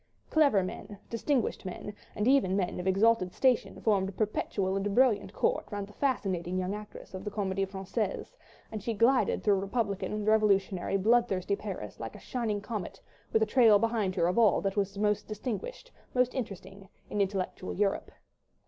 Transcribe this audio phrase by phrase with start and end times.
[0.31, 5.31] Clever men, distinguished men, and even men of exalted station formed a perpetual and brilliant
[5.31, 8.35] court round the fascinating young actress of the Comédie Française,
[8.71, 12.99] and she glided through republican, revolutionary, bloodthirsty Paris like a shining comet
[13.31, 17.71] with a trail behind her of all that was most distinguished, most interesting, in intellectual
[17.75, 18.09] Europe.